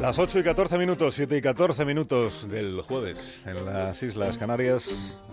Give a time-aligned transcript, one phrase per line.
[0.00, 4.88] Las 8 y 14 minutos, 7 y 14 minutos del jueves en las Islas Canarias.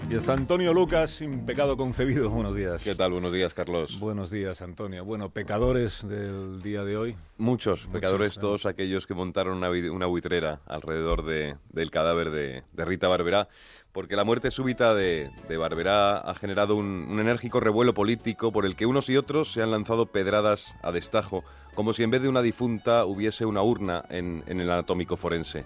[0.09, 2.31] Y está Antonio Lucas, sin pecado concebido.
[2.31, 2.83] Buenos días.
[2.83, 3.11] ¿Qué tal?
[3.11, 3.99] Buenos días, Carlos.
[3.99, 5.05] Buenos días, Antonio.
[5.05, 7.15] Bueno, pecadores del día de hoy.
[7.37, 12.85] Muchos, pecadores, todos aquellos que montaron una, una buitrera alrededor de, del cadáver de, de
[12.85, 13.49] Rita Barberá
[13.95, 18.65] porque la muerte súbita de, de Barberá ha generado un, un, enérgico revuelo político por
[18.65, 22.21] el que unos y otros se han lanzado pedradas a destajo, como si en vez
[22.21, 25.65] de una difunta hubiese una urna en, en el anatómico forense.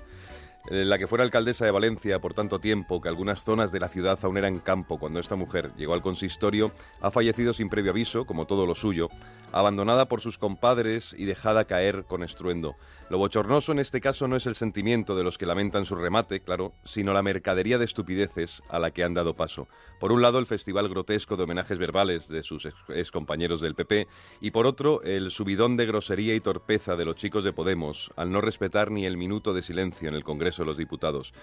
[0.70, 3.90] Eh, la que fuera alcaldesa de Valencia por tanto tiempo que algunas zonas de la
[3.90, 8.26] ciudad aún eran campo cuando esta mujer llegó al consistorio, ha fallecido sin previo aviso,
[8.26, 9.10] como todo lo suyo,
[9.52, 12.76] abandonada por sus compadres y dejada caer con estruendo.
[13.10, 16.42] Lo bochornoso en este caso no es el sentimiento de los que lamentan su remate,
[16.42, 19.68] claro, sino la mercadería de estupideces a la que han dado paso.
[20.00, 24.08] Por un lado, el festival grotesco de homenajes verbales de sus excompañeros del PP,
[24.40, 28.32] y por otro, el subidón de grosería y torpeza de los chicos de Podemos al
[28.32, 31.34] no respetar ni el minuto de silencio en el Congreso de los Diputados.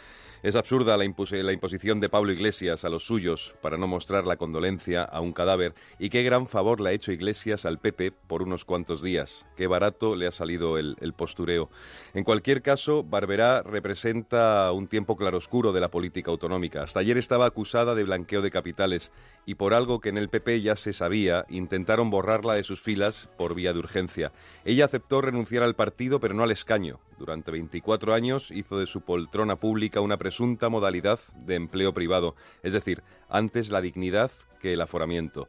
[0.43, 4.27] Es absurda la, impos la imposición de Pablo Iglesias a los suyos para no mostrar
[4.27, 8.13] la condolencia a un cadáver, y qué gran favor le ha hecho Iglesias al PP
[8.13, 9.47] por unos cuantos días.
[9.57, 11.57] Qué barato le ha salido el, el postureo
[12.15, 16.83] en cualquier caso, Barberá representa un tiempo claroscuro de la política autonómica.
[16.83, 19.13] Hasta ayer estaba acusada de blanqueo de capitales
[19.45, 23.29] y por algo que en el PP ya se sabía, intentaron borrarla de sus filas
[23.37, 24.33] por vía de urgencia.
[24.65, 27.01] Ella aceptó renunciar al partido, pero no al escaño.
[27.19, 32.73] Durante 24 años hizo de su poltrona pública una presunta modalidad de empleo privado, es
[32.73, 35.49] decir, antes la dignidad que el aforamiento.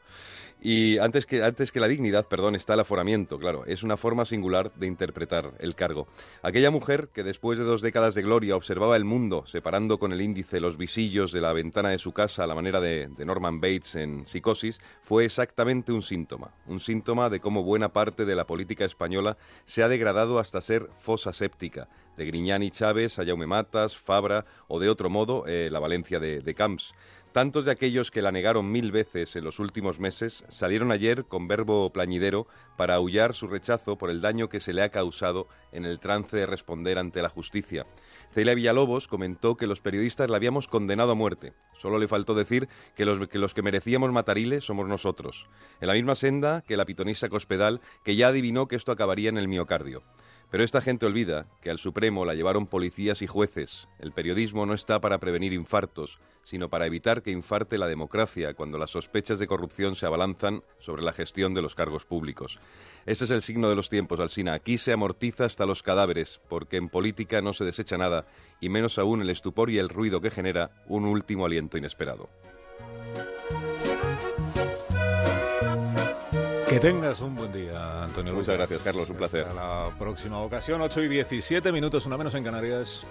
[0.60, 3.64] Y antes que, antes que la dignidad, perdón, está el aforamiento, claro.
[3.66, 6.08] Es una forma singular de interpretar el cargo.
[6.42, 10.22] Aquella mujer que después de dos décadas de gloria observaba el mundo separando con el
[10.22, 13.62] índice los visillos de la ventana de su casa a la manera de, de Norman
[13.62, 16.52] Bates en Psicosis, fue exactamente un síntoma.
[16.66, 20.90] Un síntoma de cómo buena parte de la política española se ha degradado hasta ser
[20.98, 21.57] fosa séptica.
[21.60, 26.54] De Griñán Chávez a Matas, Fabra o de otro modo eh, la Valencia de, de
[26.54, 26.94] Camps.
[27.32, 31.48] Tantos de aquellos que la negaron mil veces en los últimos meses salieron ayer con
[31.48, 32.48] verbo plañidero
[32.78, 36.36] para aullar su rechazo por el daño que se le ha causado en el trance
[36.36, 37.86] de responder ante la justicia.
[38.34, 41.54] Celia Villalobos comentó que los periodistas la habíamos condenado a muerte.
[41.78, 45.48] Solo le faltó decir que los que, los que merecíamos matarile somos nosotros.
[45.80, 49.38] En la misma senda que la pitonisa Cospedal, que ya adivinó que esto acabaría en
[49.38, 50.02] el miocardio.
[50.50, 53.90] Pero esta gente olvida que al Supremo la llevaron policías y jueces.
[54.00, 58.78] El periodismo no está para prevenir infartos, sino para evitar que infarte la democracia cuando
[58.78, 62.60] las sospechas de corrupción se abalanzan sobre la gestión de los cargos públicos.
[63.06, 64.54] Ese es el signo de los tiempos, Alsina.
[64.54, 68.26] Aquí se amortiza hasta los cadáveres, porque en política no se desecha nada,
[68.62, 72.30] y menos aún el estupor y el ruido que genera un último aliento inesperado.
[76.78, 78.36] Que tengas un buen día, Antonio.
[78.36, 79.10] Muchas gracias, Carlos.
[79.10, 79.48] Un placer.
[79.48, 83.04] Hasta la próxima ocasión, 8 y 17 minutos, una menos en Canarias.